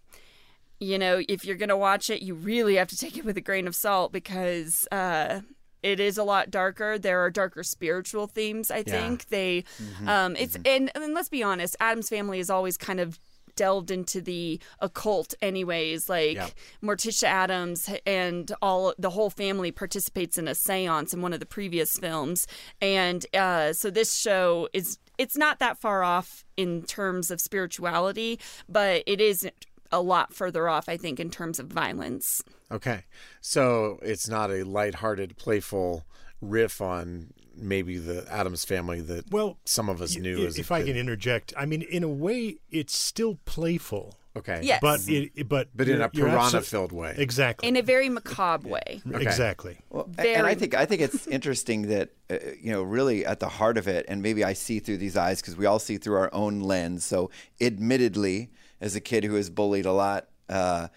[0.80, 3.36] you know, if you're going to watch it, you really have to take it with
[3.36, 5.40] a grain of salt because uh
[5.82, 6.98] it is a lot darker.
[6.98, 8.82] There are darker spiritual themes, I Yeah.
[8.84, 9.26] think.
[9.28, 9.64] They
[10.06, 13.18] um it's and, and let's be honest, Addams family is always kind of
[13.54, 16.48] delved into the occult anyways like Yeah.
[16.82, 21.44] morticia addams and all the whole family participates in a seance in one of the
[21.44, 22.46] previous films
[22.80, 28.40] and uh, so this show is it's not that far off in terms of spirituality
[28.70, 29.46] but it is
[29.92, 33.04] a lot further off i think in terms of violence okay,
[33.42, 36.04] so it's not a lighthearted, playful
[36.40, 40.72] riff on maybe the Addams family that well, some of us knew i- as if
[40.72, 44.60] I can interject, I mean, in a way, it's still playful, Okay.
[44.62, 44.80] Yes.
[44.80, 47.14] but it, but But in a you're piranha-filled way.
[47.18, 47.68] Exactly.
[47.68, 49.22] in a very macabre way Okay.
[49.22, 49.76] Exactly.
[49.90, 53.38] Well, a- and I think I think it's interesting that uh, you know really at
[53.40, 55.98] the heart of it, and maybe I see through these eyes because we all see
[55.98, 57.04] through our own lens.
[57.04, 58.50] So, admittedly,
[58.82, 60.88] as a kid who was bullied a lot, uh,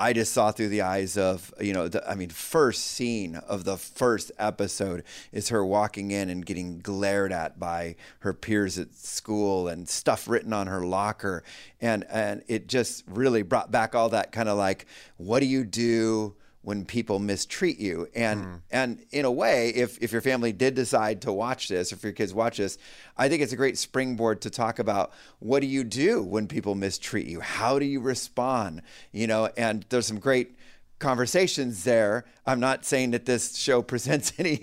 [0.00, 3.64] I just saw through the eyes of you know the I mean first scene of
[3.64, 8.94] the first episode is her walking in and getting glared at by her peers at
[8.94, 11.42] school and stuff written on her locker,
[11.80, 14.86] and and it just really brought back all that kind of like
[15.16, 18.08] what do you do when people mistreat you.
[18.14, 18.54] And hmm.
[18.70, 22.12] and in a way if if your family did decide to watch this if your
[22.12, 22.78] kids watch this
[23.16, 26.74] i think it's a great springboard to talk about what do you do when people
[26.74, 27.40] mistreat you?
[27.40, 28.82] How do you respond?
[29.12, 30.57] You know and there's some great
[30.98, 32.24] conversations there.
[32.46, 34.56] I'm not saying that this show presents any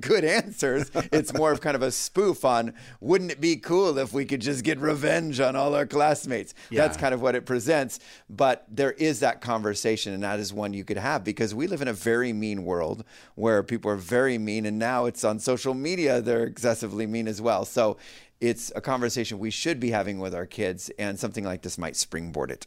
[0.00, 0.90] good answers.
[1.12, 4.40] It's more of kind of a spoof on wouldn't it be cool if we could
[4.40, 6.54] just get revenge on all our classmates?
[6.70, 8.00] That's kind of what it presents.
[8.28, 11.82] But there is that conversation and that is one you could have because we live
[11.82, 15.74] in a very mean world where people are very mean and now it's on social
[15.74, 17.64] media they're excessively mean as well.
[17.64, 17.96] So
[18.40, 21.96] it's a conversation we should be having with our kids and something like this might
[21.96, 22.66] springboard it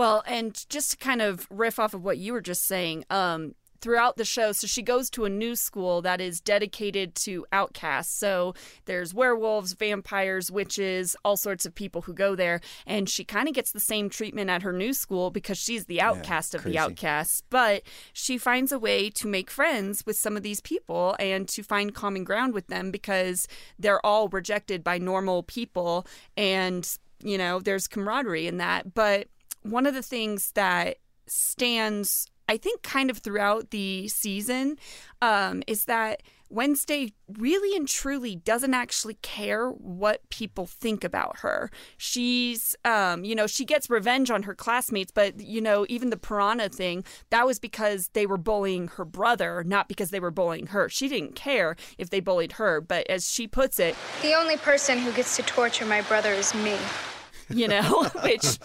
[0.00, 3.54] Well, and just to kind of riff off of what you were just saying, um,
[3.82, 8.18] throughout the show, so she goes to a new school that is dedicated to outcasts.
[8.18, 8.54] So
[8.86, 13.52] there's werewolves, vampires, witches, all sorts of people who go there, and she kind of
[13.54, 16.78] gets the same treatment at her new school because she's the outcast of crazy.
[16.78, 17.42] the outcasts.
[17.50, 17.82] But
[18.14, 21.94] she finds a way to make friends with some of these people and to find
[21.94, 23.46] common ground with them because
[23.78, 26.06] they're all rejected by normal people,
[26.38, 26.88] and
[27.22, 29.28] you know there's camaraderie in that, but
[29.62, 34.76] one of the things that stands I think kind of throughout the season
[35.22, 41.70] um, is that Wednesday really and truly doesn't actually care what people think about her.
[41.96, 46.16] She's, um, you know, she gets revenge on her classmates, but, you know, even the
[46.16, 50.66] piranha thing, that was because they were bullying her brother, not because they were bullying
[50.66, 50.88] her.
[50.88, 54.98] She didn't care if they bullied her, but as she puts it, The only person
[54.98, 56.76] who gets to torture my brother is me.
[57.50, 58.58] You know, which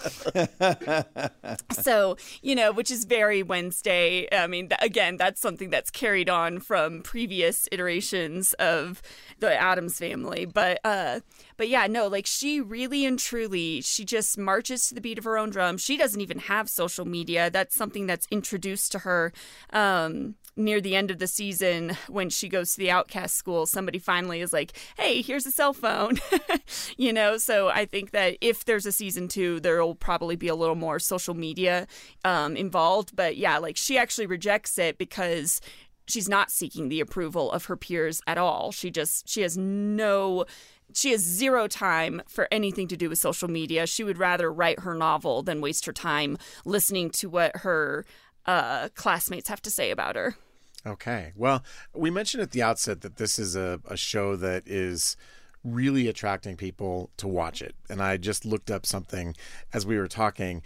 [1.72, 4.28] so you know, which is very Wednesday.
[4.32, 9.02] I mean, th- again, that's something that's carried on from previous iterations of
[9.40, 10.46] the Addams family.
[10.46, 11.22] But uh,
[11.58, 15.24] but yeah, no, like she really and truly, she just marches to the beat of
[15.24, 15.78] her own drum.
[15.78, 17.50] She doesn't even have social media.
[17.50, 19.34] That's something that's introduced to her.
[19.72, 24.00] Um, near the end of the season when she goes to the outcast school somebody
[24.00, 26.18] finally is like hey here's a cell phone
[26.98, 30.48] you know so i think that if there's a season two there will probably be
[30.48, 31.88] a little more social media
[32.24, 35.60] um, involved but yeah like she actually rejects it because
[36.08, 40.46] she's not seeking the approval of her peers at all she just she has no
[40.94, 43.86] she has zero time for anything to do with social media.
[43.88, 48.06] She would rather write her novel than waste her time listening to what her
[48.46, 50.36] uh, classmates have to say about her.
[50.86, 51.32] Okay.
[51.36, 55.18] Well, we mentioned at the outset that this is a, a show that is
[55.64, 57.76] really attracting people to watch it.
[57.90, 59.36] And I just looked up something
[59.74, 60.62] as we were talking.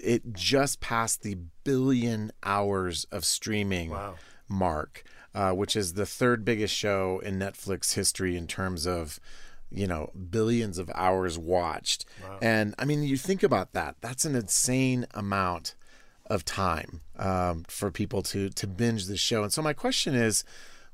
[0.00, 4.14] It just passed the billion hours of streaming Wow.
[4.48, 5.02] mark,
[5.34, 9.20] uh, which is the third biggest show in Netflix history in terms of,
[9.70, 12.06] you know, billions of hours watched.
[12.40, 15.74] And I mean, you think about that, that's an insane amount
[16.28, 19.42] of time um, for people to to binge the show.
[19.42, 20.44] And so my question is,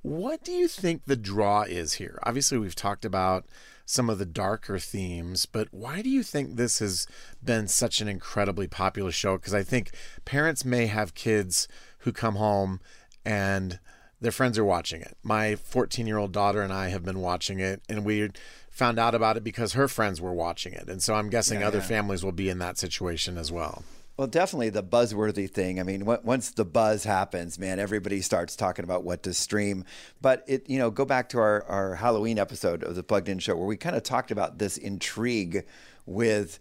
[0.02, 2.18] what do you think the draw is here?
[2.22, 3.44] Obviously, we've talked about
[3.86, 7.06] some of the darker themes, but why do you think this has
[7.42, 9.36] been such an incredibly popular show?
[9.36, 9.90] Because I think
[10.24, 11.68] parents may have kids
[11.98, 12.80] who come home
[13.24, 13.78] and
[14.20, 15.16] their friends are watching it.
[15.22, 18.30] My 14 year old daughter and I have been watching it, and we
[18.70, 20.88] found out about it because her friends were watching it.
[20.88, 23.84] And so I'm guessing other families will be in that situation as well.
[24.16, 25.80] Well, definitely the buzzworthy thing.
[25.80, 29.84] I mean, once the buzz happens, man, everybody starts talking about what to stream.
[30.22, 33.40] But it, you know, go back to our, our Halloween episode of the Plugged In
[33.40, 35.66] Show where we kind of talked about this intrigue
[36.06, 36.60] with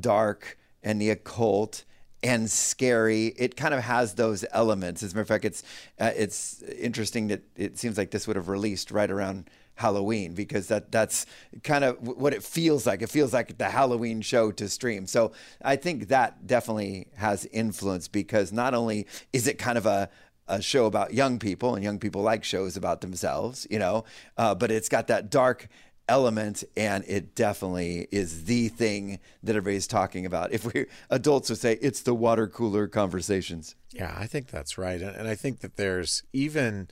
[0.00, 1.84] dark and the occult
[2.22, 3.34] and scary.
[3.36, 5.02] It kind of has those elements.
[5.02, 5.62] As a matter of fact, it's
[6.00, 10.68] uh, it's interesting that it seems like this would have released right around Halloween because
[10.68, 11.26] that that's
[11.62, 13.02] kind of what it feels like.
[13.02, 15.06] It feels like the Halloween show to stream.
[15.06, 15.32] So
[15.62, 20.08] I think that definitely has influence because not only is it kind of a
[20.46, 24.04] a show about young people and young people like shows about themselves, you know,
[24.36, 25.68] uh, but it's got that dark
[26.06, 30.52] element and it definitely is the thing that everybody's talking about.
[30.52, 33.74] If we adults would say it's the water cooler conversations.
[33.90, 35.00] Yeah, I think that's right.
[35.00, 36.88] And and I think that there's even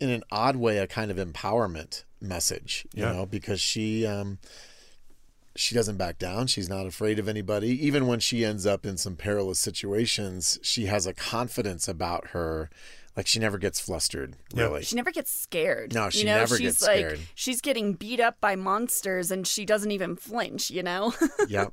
[0.00, 3.12] in an odd way a kind of empowerment message, you Yeah.
[3.12, 4.38] know, because she um
[5.56, 6.46] she doesn't back down.
[6.46, 7.68] She's not afraid of anybody.
[7.84, 12.70] Even when she ends up in some perilous situations, she has a confidence about her.
[13.16, 14.62] Like she never gets flustered, Yeah.
[14.64, 14.84] really.
[14.84, 15.92] She never gets scared.
[15.92, 17.20] No, she you know, never she's gets like, scared.
[17.34, 21.12] She's getting beat up by monsters and she doesn't even flinch, you know?
[21.48, 21.72] yep.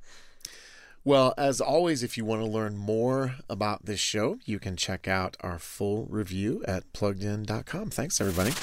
[1.08, 5.08] Well, as always, if you want to learn more about this show, you can check
[5.08, 7.92] out our full review at pluggedin.com.
[7.92, 8.54] Thanks, everybody.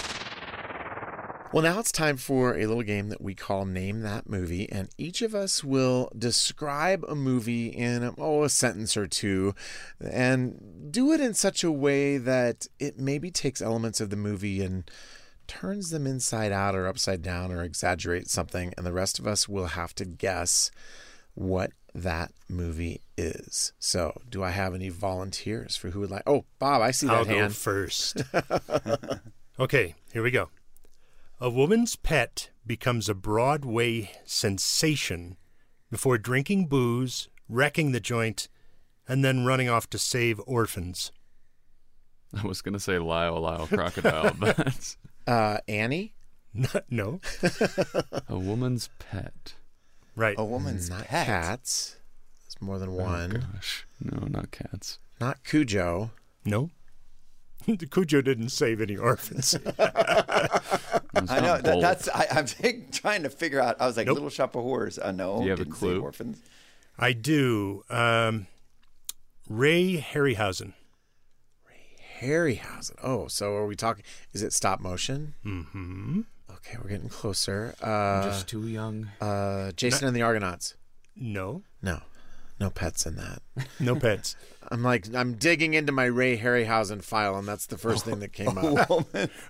[1.52, 4.88] Well, now it's time for a little game that we call Name That Movie, and
[4.98, 9.54] each of us will describe a movie in oh, a sentence or two
[10.00, 14.64] and do it in such a way that it maybe takes elements of the movie
[14.64, 14.90] and
[15.46, 19.48] turns them inside out or upside down or exaggerates something, and the rest of us
[19.48, 20.72] will have to guess
[21.34, 23.72] what that movie is.
[23.78, 26.22] So, do I have any volunteers for who would like?
[26.26, 28.22] Oh, Bob, I see that I'll go first.
[29.60, 30.50] okay, here we go.
[31.40, 35.36] A woman's pet becomes a Broadway sensation
[35.90, 38.48] before drinking booze, wrecking the joint,
[39.08, 41.12] and then running off to save orphans.
[42.40, 44.96] I was gonna say Lyle Lyle Crocodile, but that's
[45.26, 46.14] Uh, Annie,
[46.90, 47.20] no,
[48.28, 49.54] a woman's pet.
[50.16, 50.34] Right.
[50.38, 51.26] A woman's not pet.
[51.26, 51.96] cats.
[52.46, 53.36] It's more than one.
[53.36, 54.98] Oh, gosh, no, not cats.
[55.20, 56.10] Not Cujo.
[56.44, 56.70] No.
[57.66, 59.54] The Cujo didn't save any orphans.
[59.78, 62.08] I know that, that's.
[62.08, 62.46] I, I'm
[62.92, 63.76] trying to figure out.
[63.80, 64.14] I was like, Nope.
[64.14, 64.98] Little Shop of Horrors.
[64.98, 66.00] Uh, no, Do you have a clue?
[66.00, 66.40] orphans.
[66.98, 67.84] I do.
[67.88, 68.48] Um,
[69.48, 70.72] Ray Harryhausen.
[71.68, 72.96] Ray Harryhausen.
[73.02, 74.02] Oh, so are we talking?
[74.32, 75.34] Is it stop motion?
[75.46, 76.22] Mm-hmm.
[76.50, 77.74] Okay, we're getting closer.
[77.82, 79.10] Uh, I'm just too young.
[79.20, 80.74] uh, Jason and the Argonauts.
[81.16, 81.62] No.
[81.82, 82.00] No,
[82.62, 83.42] No pets in that.
[83.80, 84.36] No pets.
[84.70, 88.32] I'm like I'm digging into my Ray Harryhausen file, and that's the first thing that
[88.32, 89.02] came up.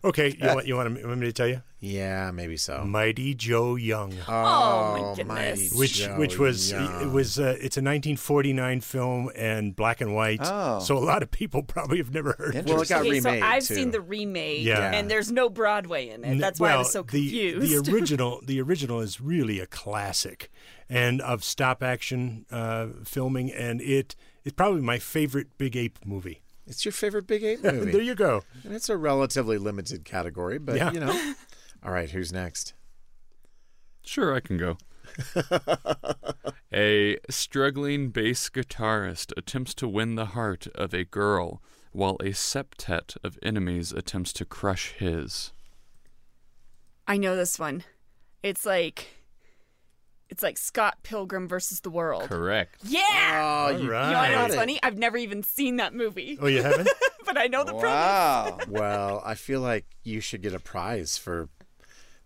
[0.03, 1.63] Okay, you want you want, me, want me to tell you?
[1.79, 2.83] Yeah, maybe so.
[2.85, 4.15] Mighty Joe Young.
[4.27, 5.75] Oh, my mighty goodness.
[5.75, 7.03] which Joe which was Young.
[7.03, 10.41] it was uh, it's a 1949 film and black and white.
[10.43, 10.81] Oh.
[10.81, 12.57] So a lot of people probably have never heard.
[12.57, 12.73] of it.
[12.73, 13.75] Well, it got Okay, remade so I've too.
[13.75, 14.93] seen the remake, Yeah.
[14.93, 16.29] and there's no Broadway in it.
[16.29, 17.85] N- That's why I was so the- confused.
[17.87, 20.51] The, original, the original is really a classic,
[20.93, 24.15] and of stop action uh, filming, and it
[24.45, 26.43] is probably my favorite Big Ape movie.
[26.67, 27.93] It's your favorite Big Ape movie.
[27.93, 28.43] there you go.
[28.63, 30.93] And it's a relatively limited category, but Yeah.
[30.93, 31.35] you know.
[31.85, 32.75] All right, who's next?
[34.05, 34.77] Sure, I can go.
[36.73, 41.63] a struggling bass guitarist attempts to win the heart of a girl
[41.93, 45.53] while a septet of enemies attempts to crush his.
[47.07, 47.85] I know this one.
[48.43, 49.09] It's like
[50.33, 52.25] it's like Scott Pilgrim versus the World.
[52.25, 52.77] Correct.
[52.85, 53.01] Yeah.
[53.71, 54.07] Oh, you right.
[54.09, 54.57] You know, I know got what's it.
[54.57, 54.81] funny.
[54.83, 56.89] I've never even seen that movie, Oh, you haven't?
[57.27, 57.85] but I know the premise.
[57.85, 58.59] Wow.
[58.69, 61.51] Well, I feel like you should get a prize for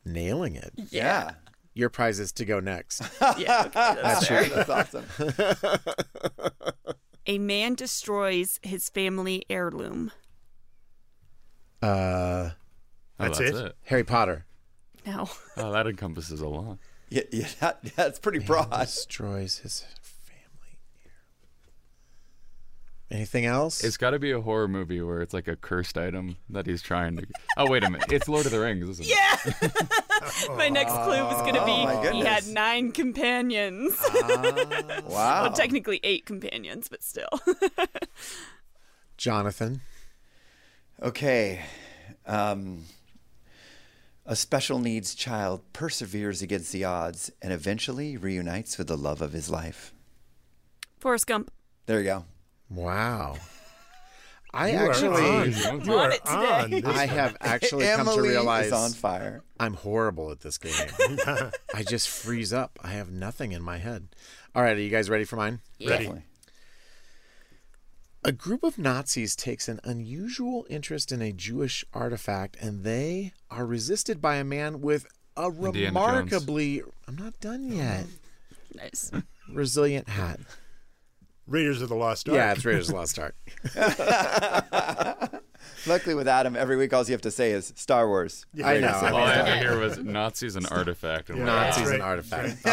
[0.04, 0.72] nailing it.
[0.90, 1.32] Yeah.
[1.74, 3.02] Your prize is to go next.
[3.38, 3.64] Yeah.
[3.66, 4.44] Okay, that's fair.
[4.44, 5.04] That's awesome.
[7.26, 10.12] A man destroys his family heirloom.
[11.82, 12.50] Uh,
[13.18, 13.64] Oh, That's that's, it?
[13.66, 13.76] it.
[13.84, 14.44] Harry Potter
[15.06, 15.28] No.
[15.56, 16.76] Oh, that encompasses a lot.
[17.08, 18.70] Yeah, yeah that, that's pretty broad.
[18.70, 20.78] destroys his family.
[23.10, 23.84] Anything else?
[23.84, 26.82] It's got to be a horror movie where it's like a cursed item that he's
[26.82, 27.26] trying to.
[27.56, 28.10] Oh wait a minute!
[28.12, 29.10] It's Lord of the Rings, isn't it?
[29.10, 29.68] Yeah.
[30.56, 33.94] My next clue was going to be Oh, he had nine companions.
[35.06, 35.44] Wow.
[35.44, 37.28] well, technically eight companions, but still.
[39.16, 39.80] Jonathan.
[41.00, 41.60] Okay.
[42.26, 42.84] Um,
[44.26, 49.32] a special needs child perseveres against the odds and eventually reunites with the love of
[49.32, 49.92] his life.
[50.98, 51.50] Forrest Gump.
[51.86, 52.24] There you go.
[52.68, 53.36] Wow.
[54.54, 55.84] I You are actually, on.
[55.84, 56.82] You on are it today.
[56.82, 56.96] on.
[56.96, 59.42] I have actually come to Emily realize is on fire.
[59.60, 60.72] I'm horrible at this game.
[61.74, 62.78] I just freeze up.
[62.82, 64.08] I have nothing in my head.
[64.54, 65.60] All right, are you guys ready for mine?
[65.78, 65.90] Ready.
[66.04, 66.22] Definitely.
[68.26, 73.64] A group of Nazis takes an unusual interest in a Jewish artifact and they are
[73.64, 75.06] resisted by a man with
[75.36, 78.06] a Indiana remarkably I'm not done oh, yet.
[78.74, 79.12] Nice.
[79.48, 80.40] Resilient hat.
[81.46, 82.34] Raiders of the Lost Ark.
[82.34, 83.36] Yeah, it's Raiders of the Lost Ark.
[85.86, 88.44] Luckily, with Adam, every week all you have to say is Star Wars.
[88.64, 88.88] I know.
[88.88, 91.30] I All I had to hear was Nazis and artifact.
[91.30, 91.44] And Yeah.
[91.44, 92.66] Nazis Right, and artifact.
[92.66, 92.72] All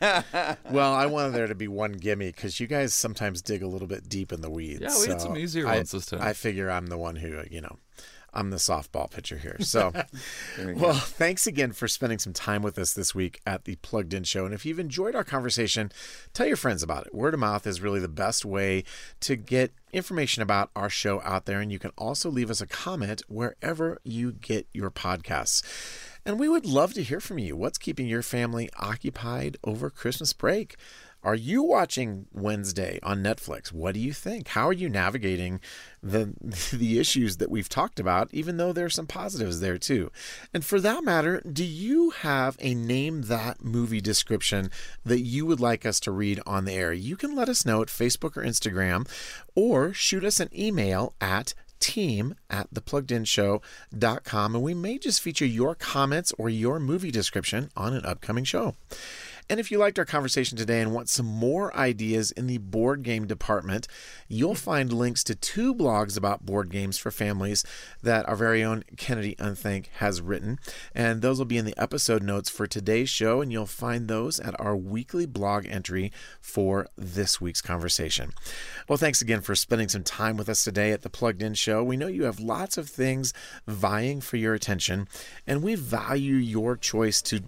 [0.00, 0.56] right.
[0.70, 3.88] Well, I wanted there to be one gimme because you guys sometimes dig a little
[3.88, 4.80] bit deep in the weeds.
[4.80, 6.20] Yeah, we had some easier I- ones this time.
[6.22, 7.78] I figure I'm the one who, you know,
[8.34, 9.56] I'm the softball pitcher here.
[9.60, 9.92] So,
[10.58, 14.24] well, thanks again for spending some time with us this week at the Plugged In
[14.24, 14.44] Show.
[14.44, 15.92] And if you've enjoyed our conversation,
[16.32, 17.14] tell your friends about it.
[17.14, 18.84] Word of mouth is really the best way
[19.20, 21.60] to get information about our show out there.
[21.60, 25.62] And you can also leave us a comment wherever you get your podcasts.
[26.24, 27.56] And we would love to hear from you.
[27.56, 30.76] What's keeping your family occupied over Christmas break?
[31.24, 33.72] Are you watching Wednesday on Netflix?
[33.72, 34.48] What do you think?
[34.48, 35.60] How are you navigating
[36.02, 36.34] the
[36.72, 40.10] the issues that we've talked about, even though there's some positives there too?
[40.52, 44.70] And for that matter, do you have a name that movie description
[45.04, 46.92] that you would like us to read on the air?
[46.92, 49.08] You can let us know at Facebook or Instagram
[49.54, 55.74] or shoot us an email at team at thepluggedinshow.com and we may just feature your
[55.74, 58.76] comments or your movie description on an upcoming show.
[59.50, 63.02] And if you liked our conversation today and want some more ideas in the board
[63.02, 63.86] game department,
[64.28, 67.64] you'll find links to two blogs about board games for families
[68.02, 70.58] that our very own Kennedy Unthank has written.
[70.94, 74.40] And those will be in the episode notes for today's show, and you'll find those
[74.40, 78.32] at our weekly blog entry for this week's conversation.
[78.88, 81.82] Well, thanks again for spending some time with us today at the Plugged In Show.
[81.82, 83.32] We know you have lots of things
[83.66, 85.08] vying for your attention,
[85.46, 87.42] and we value your choice to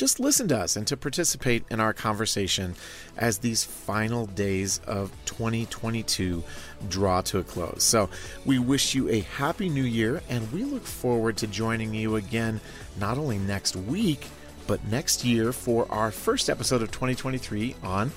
[0.00, 2.74] just listen to us and to participate in our conversation
[3.18, 6.42] as these final days of 2022
[6.88, 7.82] draw to a close.
[7.82, 8.08] So,
[8.46, 12.62] we wish you a happy new year and we look forward to joining you again
[12.98, 14.26] not only next week,
[14.66, 18.10] but next year for our first episode of 2023 on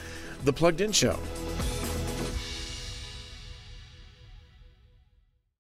[0.46, 1.20] The Plugged In Show.